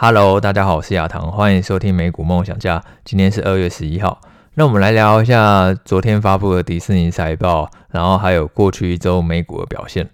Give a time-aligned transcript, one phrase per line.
[0.00, 2.80] Hello，大家好，我是亚堂，欢迎收听美股梦想家。
[3.04, 4.20] 今天是二月十一号，
[4.54, 10.08] 那我们来聊一下昨天发布的迪士尼财报，然后还有过去一周美股的表现。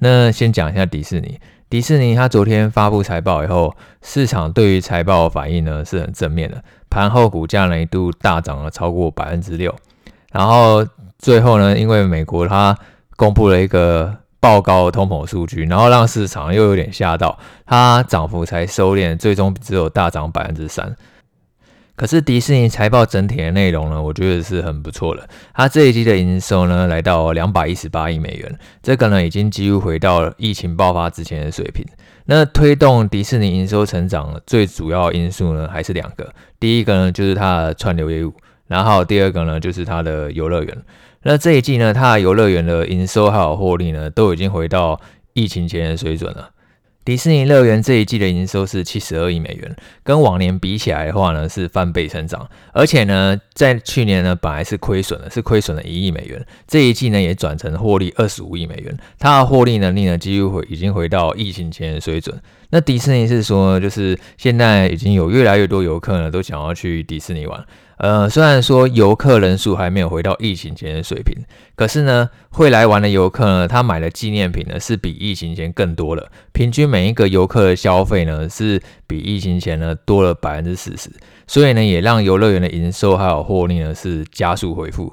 [0.00, 1.38] 那先讲一下迪士尼，
[1.70, 6.60] 迪士尼它昨天发布财报以后，市场对于财报的反应呢是很正面的，
[6.90, 9.72] 盘后股价呢一度大涨了超过百分之六，
[10.32, 10.84] 然后
[11.16, 12.76] 最后呢，因为美国它
[13.14, 14.16] 公布了一个。
[14.40, 20.96] 爆高的通膨数据，然后让市场又有点吓到，它涨幅才收敛，最终只有大涨百分之三。
[21.96, 25.28] 可是迪士尼财报整体的内容呢，我觉得是很不错的。
[25.52, 31.84] 它这一季的营收呢，来到两百一十八亿美元，这个呢已经几乎回到了疫情爆发之前的水平。
[32.26, 38.32] 那推动迪士尼营收成长最主要因素呢，还是两个，第一个呢就是它的串流业务，
[38.68, 40.78] 然后第二个呢就是它的游乐园。
[41.22, 45.00] 那这一季呢，它的游乐园的营收还有获利呢，都已经回到
[45.32, 46.50] 疫情前的水准了。
[47.04, 52.46] 迪士尼乐园这一季的营收是七十二亿美元，跟往年比起来的话呢，是翻倍成长。
[52.74, 58.94] 而且呢，在去年呢，本来是亏损的，是亏损了一亿美元，这一季呢也转成获利二十五亿美元。
[59.18, 62.38] 它的获利能力呢，几乎回已经回到疫情前的水准。
[62.68, 67.64] 那迪士尼是说，就是现在已经有越来越多游客呢，都想要去迪士尼玩。
[67.98, 71.36] 呃，虽然说游客人数还没有回到疫情前的水平，
[71.74, 76.30] 可是呢，会来玩的游客呢，他买的纪念品呢是比疫情前更多了。
[76.52, 81.10] 平均每一个游客的消费呢是比疫情前呢多了百分之四十，
[81.46, 85.12] 所以呢，也让游乐园的营收还有获利呢是加速恢复。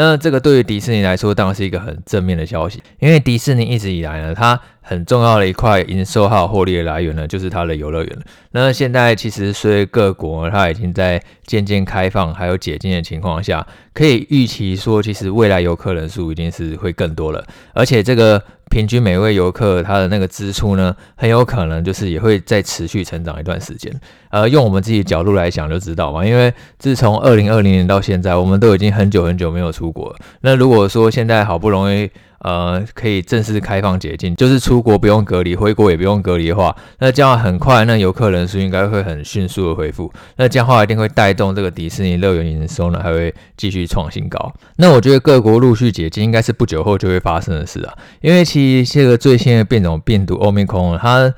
[0.00, 8.18] 那这个对于迪士尼来说当然是一个很正面的消息，因为迪士尼一直以来呢，它很重要的一块营收还有获利的来源呢，就是它的游乐园。
[8.52, 18.40] 那现在其实随着各国它已经在渐渐开放还有解禁的情况下，可以预期说，其实未来游客人数一定是会更多了，而且这个。
[18.70, 23.92] 平均每位游客他的那个支出呢，很有可能就是也会再持续成长一段时间。
[24.30, 30.16] 呃，用我们自己角度来想就知道嘛，因为自从二零二零年到现在，我们都已经很久很久没有出国了。
[30.42, 32.10] 那如果说现在好不容易，
[32.40, 40.12] 呃，可以正式开放解禁，就是出国不用隔离，回国也不用隔离的话，那这样很快，那游客人数应该会很迅速的恢复。
[40.36, 44.52] 那这样的话一定会带动这个迪士尼乐园营收呢，还会继续创新高。
[44.76, 51.34] 那我觉得各国陆续解禁应该是不久后就会发生的事啊，因为其实这个最新的变种病毒欧米克它。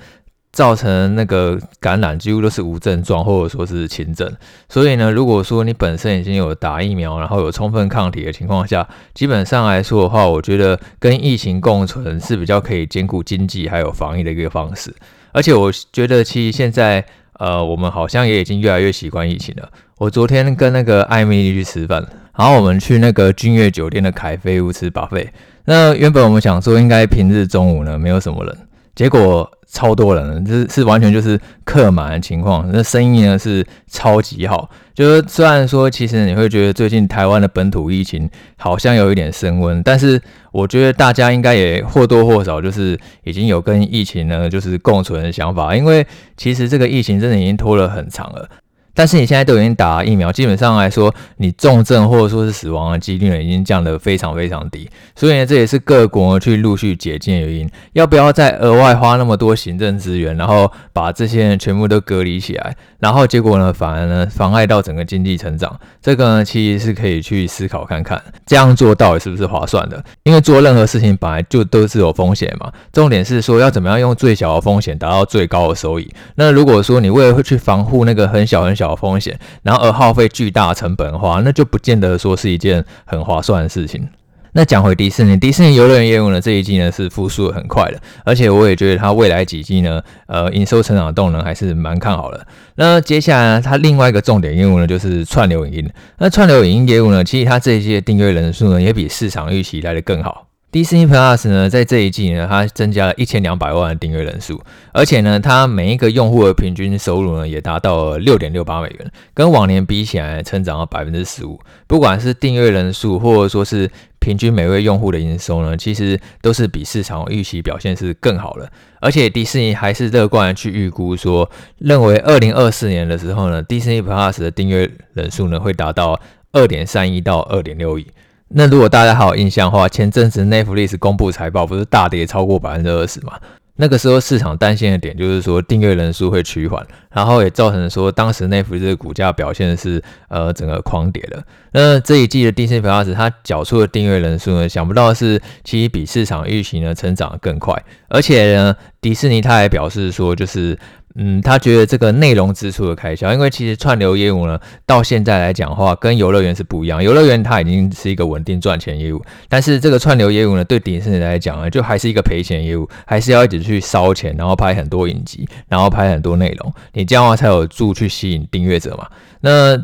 [0.53, 4.29] 造成那个感染几乎都是无症状或者说是轻症，
[4.69, 14.93] 所以呢，如果说你本身已经有打疫苗，然后有充分抗体的情况下，基本上来说的话，我觉得跟疫情共存是比较可以兼顾经济还有防疫的一个方式。
[15.31, 19.69] 而且我觉得其实现在呃，我们好像也已经越来越习惯疫情了。
[19.99, 22.05] 我昨天跟那个艾米丽去吃饭，
[22.37, 25.29] 然后我们去那个君悦酒店的凯菲屋吃 buffet。
[25.67, 28.59] 那原本我们想说应该平日中午呢没有什么人，
[28.97, 29.49] 结果。
[29.73, 34.69] 超多人，这是是完全就是客满的情况，那生意呢是超级好。
[34.93, 40.21] 就是虽然说，其实你会觉得最近台湾的本土疫情好像有一点升温，但是
[40.53, 46.07] 我觉得大家应该也或多或少就是已经有跟疫情呢就是共存的想法，因为
[46.37, 48.49] 其实这个疫情真的已经拖了很长了。
[48.95, 54.89] 但是你现在都已经打了疫苗，基本上来说，你重症或者说是死亡的几率呢，已经降得非常非常低。
[55.15, 57.71] 所以呢，这也是各国去陆续解禁的原因。
[57.93, 65.79] 要不要再额外花那么多行政资源，然后把这些人全部都隔离起来，然后结果呢，反而呢妨碍到整个经济成长？
[66.03, 70.03] 这个呢，其实是可以去思考看看，这样做到底是不是划算的？
[70.25, 72.71] 因为做任何事情本来就都是有风险嘛。
[72.93, 76.11] 重点是说要怎么样用最小的风险达到最高的收益。
[76.35, 84.09] 那如果说你为了会去防护那个很小很小，小风险，然后而耗费巨大成本的话，那就不见得说是一件很划算的事情。
[84.53, 92.45] 那讲回迪士尼，迪士尼游乐园业务呢，这一季呢是复苏的很快的，而且我也觉得它未来几季呢，呃，营收成长的动能还是蛮看好的。
[92.75, 95.91] 那接下来呢，它另外一个重点业务呢，就是串流影音。
[96.19, 100.49] 那串流影音业务呢，其实它这一季的订阅人数呢，也比市场预期来的更好。
[100.73, 111.59] Disney Plus 呢，在这一季呢，它增加了一千两百万的订阅人数，而且呢，它每一个用户的平均收入呢，也达到了六点六八美元，跟往年比起来，成长了百分之十五。
[111.89, 113.91] 不管是订阅人数，或者说是
[114.21, 118.71] 平均每位用户的营收呢，其实都是比市场预期表现是更好的。
[119.01, 126.21] 而且迪士尼还是乐观的去预估说，认为二零二四年的时候呢，Disney Plus 的订阅人数呢，会达到
[126.53, 128.07] 二点三亿到二点六亿。
[128.53, 133.35] 那如果大家还有印象的话，前阵子 Netflix 公布财报，不是大跌超过百分之二十嘛？
[133.77, 141.43] 那个时候市场担心的点就是说订阅人数会趋缓，然后也造成说当时 Netflix 的股价表现是呃整个狂跌的。
[141.73, 150.79] 那这一季的 Disney Plus 它缴出的订阅人数呢，想不到是其实比市场预期呢成长更快，而且呢迪士尼它还表示说就是
[151.17, 157.03] 嗯，他觉得这个内容支出的开销，因为其实串流业务呢，到现在来讲的话，跟游乐园是不一样。
[157.03, 169.09] 游乐园它已经是一个稳定赚钱业务，但是这个串流业务呢，对迪士尼来讲呢，就还是一个赔钱业务，还是要一直去烧钱，然后拍很多影集，然后拍很多内容，你这样的话才有助去吸引订阅者嘛。
[169.41, 169.77] 那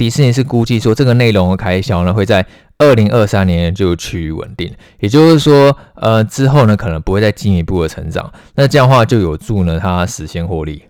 [0.00, 2.46] 迪士尼是估计说，这个内容的开销呢，会在
[2.78, 10.84] 二零二三年就趋于稳定，也就是说，呃，之后呢可能不会再进一步的成长，那这样的话就有助呢它实现获利。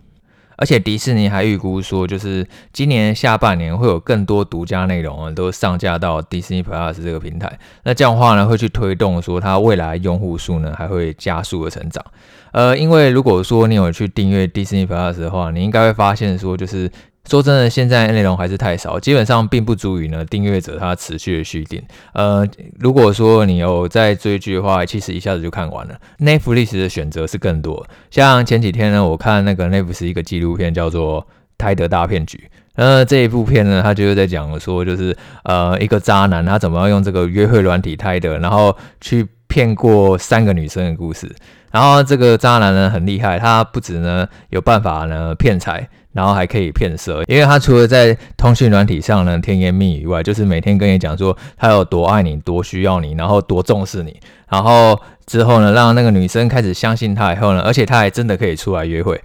[0.54, 12.04] 而且迪士尼还预估说，就是今年下半年会有更多独家内容啊都上架到 Disney Plus 这个平台，那这样的话呢会去推动说它未来用户数呢还会加速的成长。
[12.52, 16.88] 呃，因为如果说你有去订阅 Disney Plus 的话，你应该会发现说就是。
[17.28, 21.80] 说真的，现在内容还是太少，基本上并不足以呢订阅者他持续的续订。
[22.12, 22.44] 呃，
[22.78, 25.94] 如果说你有在追剧的话，其实一下子就看完了。
[26.18, 31.22] Netflix 的选择是更多，像前几天呢，我看那个 Netflix 一个纪录片叫做
[31.56, 32.38] 《泰德大骗局》。
[32.74, 41.30] 那这一部片呢，他就是在讲说，就是呃一个渣男他怎么样用这个约会软体泰德，然后去骗过三个女生的故事。
[41.70, 45.88] 然后这个渣男呢很厉害，他不止呢有办法呢骗财。
[46.12, 54.18] 然后还可以骗色，因为他除了在通讯软体上呢甜言蜜语外，就是每天跟你讲说他有多爱你、多需要你，然后多重视你。
[54.48, 59.22] 然后之后呢，让那个女生开始相信他以后呢，而且他还真的可以出来约会，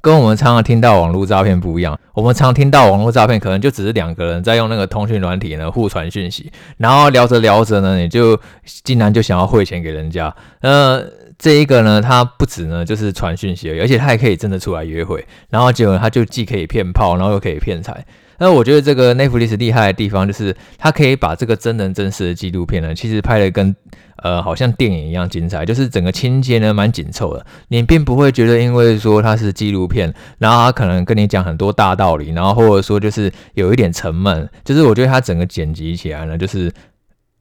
[0.00, 1.98] 跟我们常常听到网络诈骗不一样。
[2.14, 8.38] 我们常听到网络诈骗可能就只是两个人在用那个通讯软体呢互传讯息，然后聊着聊着呢，你就
[8.84, 11.04] 竟然就想要汇钱给人家，呃。
[11.38, 18.04] 这一个呢，他不止呢，就是传讯息而已，而且他还可以真的出来约会，然后结果他就既可以骗炮，然后又可以骗财。
[18.40, 23.74] 那我觉得这个 Netflix 厉害的地方，就是他可以把这个真人真事的纪录片呢，其实拍得跟
[24.22, 36.72] 呃好像电影一样精彩，就是整个情节呢蛮紧凑的，你并不会觉得因为说它是纪录片，然后他可能跟你讲很多大道理，然后或者说就是有一点沉闷，就是我觉得他整个剪辑起来呢，就是。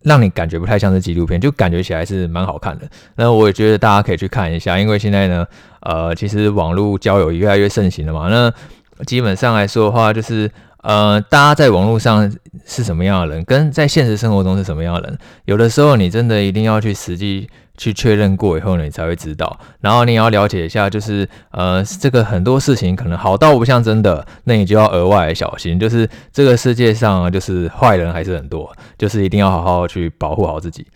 [0.07, 2.87] 让你感觉不太像是纪录片，就感觉起来是蛮好看的。
[3.15, 5.45] 那我也觉得大家可以去看一下，因为现在呢，
[5.81, 8.29] 呃，其实网络交友越来越盛行了嘛。
[8.29, 10.49] 那基本上来说的话，就是
[10.87, 12.31] 呃，大家在网络上
[12.65, 17.49] 是什么样的人，跟在现实生活中是什么样的人，有的时候你真的一定要去实际。
[17.79, 19.59] 去确认过以后呢，你才会知道。
[19.81, 25.79] 然后你也要了解一下，就是呃，这个很多事情可能好到不像真的，那你就要额外小心。
[25.79, 30.87] 就是这个世界上，就是坏人还是很多，就是一定要好好去保护好自己。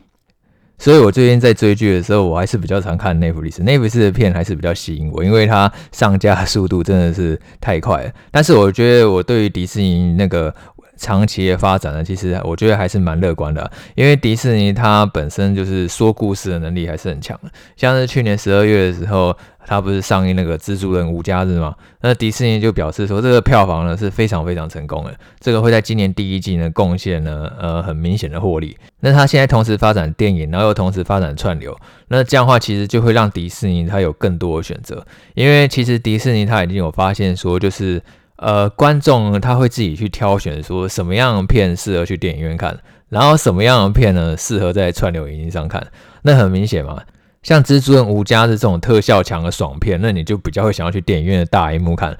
[0.82, 3.64] 所以我最近在追剧的时候，我还是比较常看 Netflix。
[3.64, 8.12] Netflix 的片还是比较吸引我，因为它上架速度真的是太快了。
[8.32, 10.52] 但是我觉得我对于迪士尼那个。
[10.98, 17.50] 长期的发展呢，其实我觉得还是蛮乐观的，因为迪士尼它本身就是说故事的能力还是很强的。
[17.76, 21.76] 像是去年十二月的时候，它不是上映那个《蜘蛛人无家日》嘛？
[22.02, 28.78] 那迪士尼就表示说，这个票房呢是非常非常成功的，这个会在今年第一季呢贡献呢呃很明显的获利。
[29.00, 31.78] 那它现在同时发展电影，然后又同时发展串流，
[32.08, 35.06] 那这样的话其实就会让迪士尼它有更多的选择，
[35.36, 38.02] 因为其实迪士尼它已经有发现说就是。
[38.38, 42.76] 呃，观众，他会自己去挑选，说什么样的片适合去电影院看，
[43.10, 45.86] 然后什么样的片呢适合在串流影音上看。
[46.24, 47.04] 那很明显嘛，
[47.44, 52.16] 像《蜘蛛人无家的》这种特效强的爽片，那你就比较会想要去电影院的大荧幕看。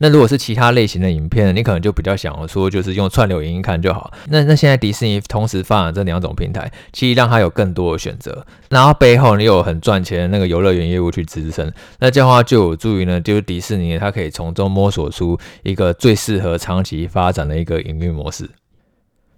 [0.00, 4.12] 那如果是其他类型的影片，你可能就比较想要说，就是用串流影音看就好。
[4.28, 18.48] 那那现在迪士尼同时发展这两种平台，其实让它有更多的选择，然后背后你有很赚钱的那个游乐园业务去支撑，那这样的话就有助于呢，就是迪士尼它可以从中摸索出一个最适合长期发展的一个营运模式。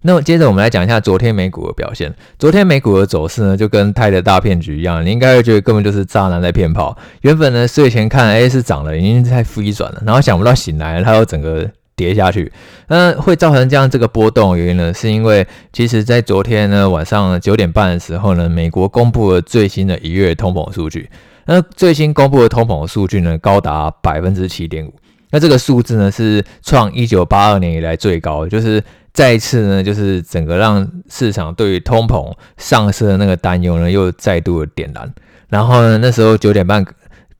[0.02, 2.14] 那么接着我们来讲一下昨天美股的表现。
[2.38, 6.96] 昨天美股的走势呢，就跟泰德大骗局一样，你应该会觉得根本就是渣男在骗炮。
[7.20, 12.50] 原本呢睡前看，哎是涨了，已经在负一转了，然后想不到醒来它又整个跌下去。
[12.88, 21.10] 那会造成这样这个波动原因呢，是因为其实在昨天呢晚上九点半的时候呢，美国公布了最新的一月通膨数据。
[21.44, 24.94] 那最新公布的通膨数据呢，高达百分之七点五。
[25.32, 28.82] 那这个数字呢是创一九八二年以来最高，就是。
[29.12, 35.12] 再一次呢，就是整个让市场对于通膨上升的那个担忧呢，又再度的点燃。
[35.48, 36.84] 然后呢，那时候九点半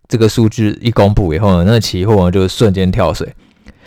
[0.09, 3.33] 这个数据一公布以后呢，那期货呢就瞬间跳水。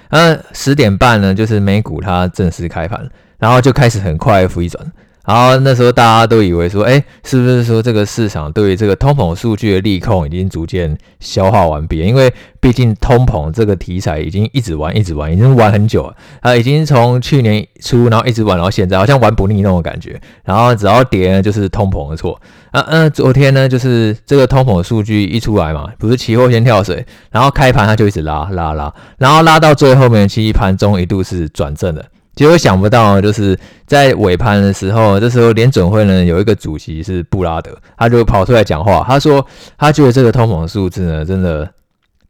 [0.10, 4.92] 那十点半呢，就是美股它正式开盘，然后就开始很快负一转。
[5.26, 12.00] 然后那时候大家都以为说，哎，是不是说这个市场对于这个通膨数据的利空已经逐渐消化完毕？
[12.00, 16.16] 因为毕竟通膨这个题材已经一直玩，一直玩，已经玩很久了。
[16.42, 20.20] 啊，已经从去年初，然后一直玩，然后现在好像玩不腻那种感觉。
[20.44, 22.40] 然后只要跌呢，就是通膨的错。
[22.72, 32.04] 啊，嗯，昨天呢，就是这个通膨数据一出来嘛，不是期货先跳水，然后开盘它就一直拉拉拉，然后拉到最后面，其实盘中一度是转正的。
[32.36, 33.56] 结果想不到，就是
[33.94, 39.46] 在尾盘的时候，这时候联准会呢有一个主席是布拉德，他就跑出来讲话，他说
[39.78, 41.72] 他觉得这个通膨数字呢真的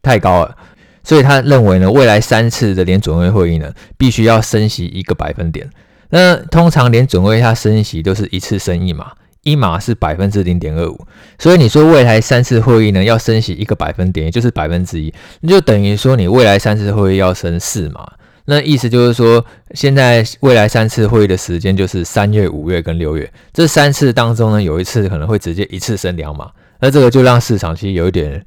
[0.02, 0.54] 太高了，
[1.02, 5.70] 所以他认为呢未来三次的联准会会议呢必须要升息一个百分点。
[6.10, 11.06] 那通常联准会它升息都是一次升一码，一码是百分之零点二五，
[11.38, 18.06] 所以你说未来三次会议呢要升息一个百分点，也就是百分之一，那就等于说你未来三次会议要升四码。
[18.46, 28.44] 那意思就是说，现在未来三次会议的时间就是三月、五月跟六月，这三次当中呢，有一次可能会直接一次升两码，那这个就让市场其实有一点。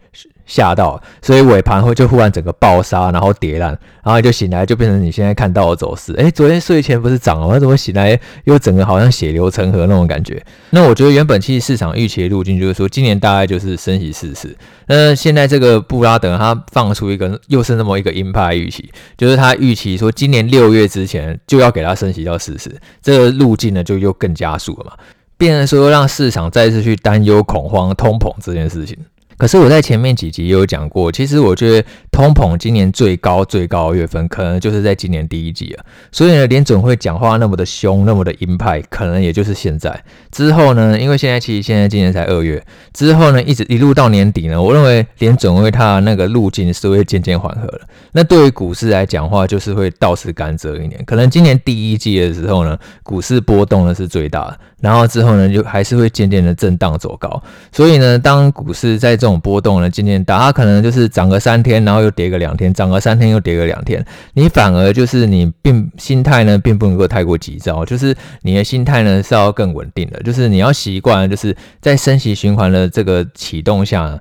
[0.48, 6.14] 吓到，所以尾盘会就忽然整个爆杀，然后跌烂，然后就醒来，就变成你现在看到的走势。
[6.14, 7.60] 诶，昨天睡前不是涨了吗？
[7.60, 10.42] 怎么醒来又整个好像血流成河那种感觉？
[10.70, 14.56] 那我觉得原本其实市场预期的路径就是说，今年大概就是升息四次。
[14.88, 24.94] 那现在这个布拉德他放出一个又是那么一个鹰派预期，就是他预期说今年六月之前就要给他升息到四次，这个路径呢就又更加速了嘛，
[25.38, 28.98] 变成说让市场再次去担忧恐慌通膨这件事情。
[29.38, 35.86] 可是我在前面几集也有讲过，其实我觉得通膨今年最高最高的月份，可能就是在今年第一季了。
[36.12, 47.82] 所以呢，联准会讲话那么的凶，那么的鹰派，可能也就是现在之后呢，因为现在其实现在今年才二月，之后呢，一直一路到年底呢，我认为联准会它那个路径是会渐渐缓和了。
[48.14, 51.00] 那对于股市来讲话，就是会倒吃甘蔗一年。
[51.06, 57.40] 可能今年第一季的时候呢，股市波动呢是最大的，然后之后呢，就还是会渐渐的震荡走高。
[57.72, 64.04] 所以呢，当股市在这这种波动呢，今天大，它可能就是涨个三天，然后又跌个两天，涨个三天又跌个两天，
[64.34, 74.20] 你反而就是你并心态呢，并不能够太过急躁，就是你的心态呢是要更稳定的，就是你要习惯，就是在升息循环的这个启动下。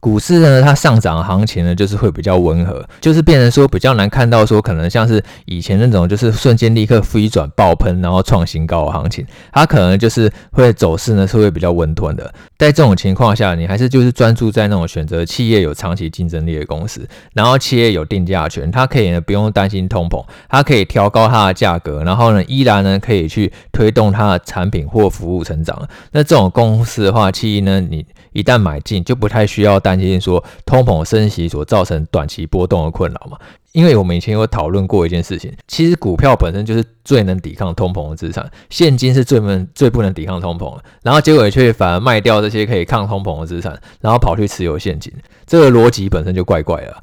[0.00, 12.32] 股市呢，它上涨行情呢，就是会比较温和，就是变成说比较难看到说可能像是以前那种就是瞬间立刻飞转爆喷，然后创新高的行情，它可能就是会走势呢是会比较温吞的。
[12.58, 25.86] 在这种情况下，你还是就是专注在那种选择企业有长期竞争力的公司，然后企业有定价权，它可以呢不用担心通膨，它可以调高它的价格，然后呢依然呢可以去推动它的产品或服务成长。
[26.12, 28.06] 那这种公司的话，其实呢你。
[28.32, 33.36] 一旦买进，就不太需要担担心说通膨升息所造成短期波动的困扰嘛。
[33.72, 40.82] 因为我们以前有讨论过一件事情，其实股票本身就是最能抵抗通膨的资产，现金是最能最不能抵抗通膨的。
[41.02, 45.12] 然后结果却反而卖掉这些可以抗通膨的资产，然后跑去持有现金，
[45.46, 46.96] 这个逻辑本身就怪怪的。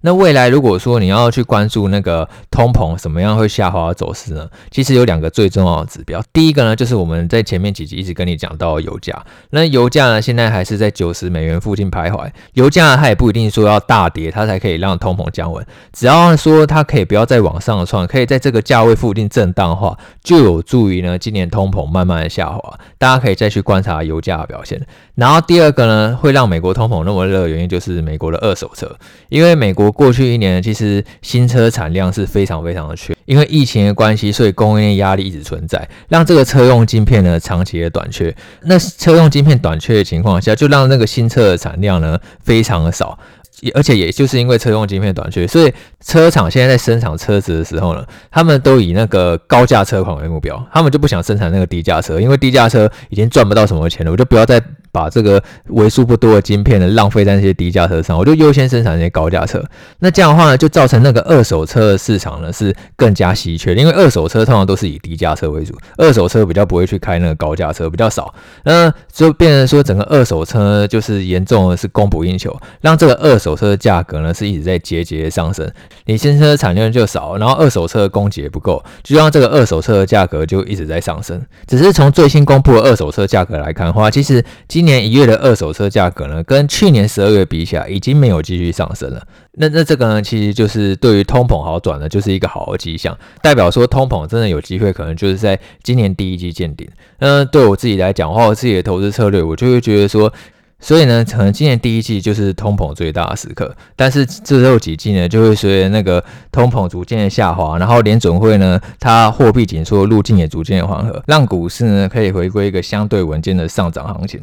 [0.00, 4.48] 那未来如果说你要去关注那个通膨什么样会下滑的走势呢？
[4.70, 6.22] 其实有两个最重要的指标。
[6.32, 9.24] 第一个呢，就是我们在前面几集一直跟你讲到油价。
[9.50, 12.30] 那油价呢，现在还是在九十美元附近徘徊。
[12.54, 15.66] 油价它也不一定说要大跌，它才可以让通膨降温。
[15.92, 22.78] 只要说它可以不要再往上窜，可以在这个价位附近震荡的话，就有助于呢今年通膨慢慢的下滑。
[22.98, 24.80] 大家可以再去观察油价的表现。
[25.14, 28.96] 然后第二个呢，会让美国通膨那么热的原因就是美国的二手车，
[29.28, 38.34] 因为美国过去一年其实新车产量是非常非常的缺，因为疫情的关系，所以供应链压力一直存在，让这个车用晶片呢长期的短缺。
[38.62, 43.18] 那车用晶片短缺的情况下，就让那个新车的产量呢非常的少。
[43.74, 59.62] 而且也就是因为车用晶片短缺，所以车厂现在在生产车子的时候呢，他们都以那个高价车款为目标，他们就不想生产那个低价车，因为低价车已经赚不到什么钱了，我就不要再把这个为数不多的晶片呢浪费在那些低价车上，我就优先生产那些高价车。
[59.98, 68.32] 那这样的话呢，就造成那个二手车的市场呢是更加稀缺，因为二手车通常都是以低价车为主，二手车比较不会去开那个高价车，比较少。
[68.64, 73.58] 那就变成说整个二手车就是严重的是供不应求，让这个二手。
[73.58, 75.68] 车的价格呢是一直在节节上升，
[76.04, 81.42] 你新车产量就少，然后二手车的供给也不够，就让这个二手车的价格就一直在上升。
[81.66, 84.44] 只是从最新公布的二手车价格来看的话，其实
[84.78, 89.20] 今年一月的二手车价格呢，跟去年十二月比起来，已经没有继续上升了。
[89.54, 96.88] 那那这个呢，其实就是对于通膨好转呢，就是一个好的迹象，代表说通膨真的有机会，可能就是在今年第一季见顶。
[97.18, 100.32] 那对我自己来讲的话，我自己的投资策略，我就会觉得说。
[100.78, 114.40] 所以呢，可能今年第一季就是通膨最大的时刻，但是之后几季呢，就会随着那个通膨逐渐的下滑，然后联准会呢，它货币紧缩路径也逐渐缓和，让股市呢可以回归一个相对稳健的上涨行情。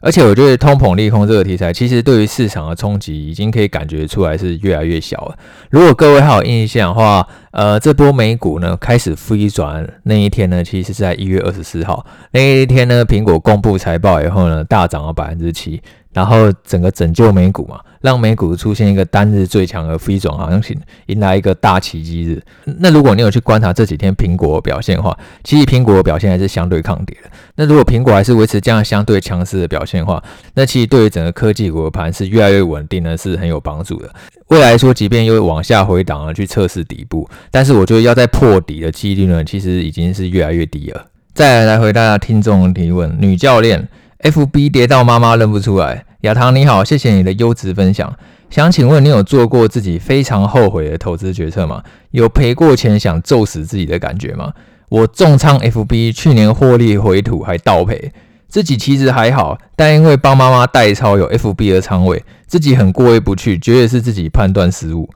[0.00, 5.36] 而且我觉得通膨利空这个题材，其实对于市场的冲击已经可以感觉出来是越来越小了。
[5.70, 15.82] 如果各位还有印象的话，呃，这波美股呢开始飞转那一天呢，其实是在一月二十四号那一天呢，苹果公布财报以后呢，大涨了百分之七。
[16.16, 20.74] 然后整个拯救美股嘛，让美股出现一个单日最强的飞转行情，
[21.08, 22.42] 迎来一个大奇迹日。
[22.64, 27.30] 那如果你有去观察这几天苹果表现的话，其实苹果表现还是相对抗跌的。
[27.56, 34.10] 那如果苹果还是维持这样相对强势的表现的话，那其实对于整个科技股的盘是越来越稳定呢，是很有帮助的。
[34.48, 41.04] 未来说，即便又往下回档了去测试底部，但是我觉得要再破底的几率呢，其实已经是越来越低了。
[41.34, 43.86] 再来，来回答听众提问，女教练。
[44.20, 46.04] FB 跌到妈妈认不出来。
[46.22, 48.16] 亚堂你好，谢谢你的优质分享。
[48.48, 51.82] 想请问你有做过自己非常后悔的投资决策吗？
[52.12, 54.52] 有赔过钱想揍死自己的感觉吗？
[54.88, 58.12] 我重仓 FB，去年获利回吐还倒赔，
[58.48, 65.10] 自己其实还好，但因为帮妈妈代操有 FB 的仓位，自己很过意不去，觉得是自己判断失误。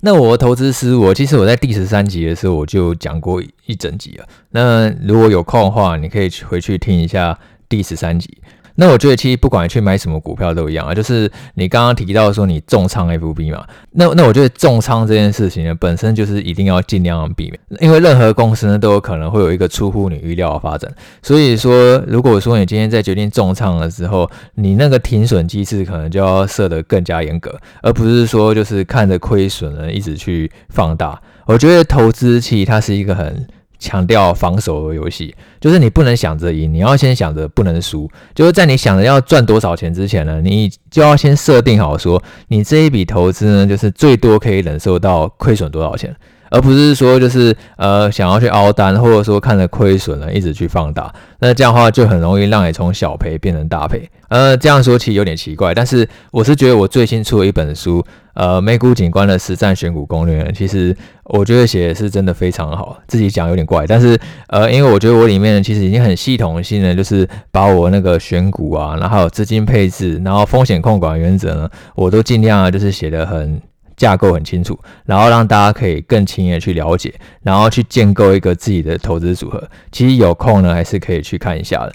[0.00, 4.26] 那我的投资失误，其实我在第十三集的时候我就讲过一整集了。
[4.50, 7.38] 那如果有空的话，你可以回去听一下。
[7.74, 8.38] 第十三集，
[8.76, 20.88] 那我觉得其实不管去买什么股票都一样啊，就是你刚刚提到说你重仓 FB 嘛，那那我觉得重仓这件事情呢，本身就是一定要尽量避免，因为任何公司呢都有可能会有一个出乎你预料的发展，
[21.20, 31.20] 所以说如果说你今天在决定重仓的时候，你那个停损机制可能就要设得更加严格，而不是说就是看着亏损呢一直去放大。
[31.46, 33.44] 我觉得投资其实它是一个很。
[33.84, 38.10] 强调防守游戏，就是你不能想着赢，你要先想着不能输。
[38.34, 46.16] 就是在你想着要赚多少钱之前呢，你就要先设定好说，你这一笔投资呢，就是最多可以忍受到亏损多少钱，
[46.54, 51.12] 而不是说就是呃想要去凹单，或者说看着亏损了一直去放大。
[51.40, 54.08] 那这样的话就很容易让你从小赔变成大赔。
[54.28, 58.04] 呃，这样说其实有点奇怪，但是我是觉得我最新出的一本书。
[58.34, 62.98] 呃，美股景观的实战选股攻略，其实我觉得写的是真的非常好。
[63.06, 64.18] 自己讲有点怪，但是
[64.48, 73.62] 呃，因为我觉得我里面其实已经很系统性的，就是把我那个选股啊，然后资金配置，然后风险控管原则呢，我都尽量啊，就是写的很
[73.96, 79.62] 架构很清楚，然后让大家可以更轻易的去了解，然后去建构一个自己的投资组合。
[79.92, 81.92] 其实有空呢，还是可以去看一下的。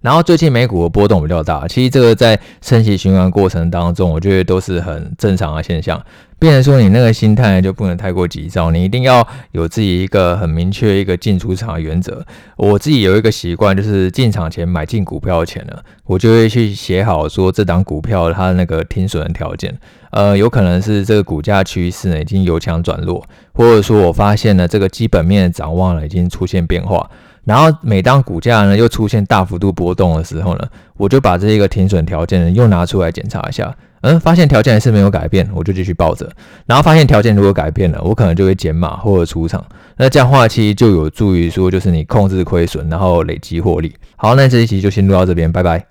[0.00, 6.00] 然后最近美股的波动比较大，其实这个在升息循环过程当中，我觉得都是很正常的现象。
[6.40, 12.24] 变成说你那个心态就不能太过急躁，你一定要有自己一个很明确一个进出场的原则。
[12.56, 15.72] 我自己有一个习惯，就是进场前买进股票前呢，
[16.04, 19.76] 我就会去写好说这档股票它那个停损的条件。
[20.12, 27.10] 呃，有可能是这个股价趋势呢已经由强转弱，或者说我发现了这个基本面的展望呢已经出现变化。
[27.48, 36.30] 然后每当股价呢又出现大幅度波动的时候呢，我就把这一个停损条件呢又拿出来检查一下，嗯，发现条件还是没有改变，我就继续抱着。
[36.66, 39.64] 然后发现条件如果改变了，我可能就会减码或者出场。
[39.96, 43.94] 那这样话期就有助于说，就是你控制亏损，然后累积获利。
[44.16, 45.88] 好，那这一期就先录到这边，拜拜。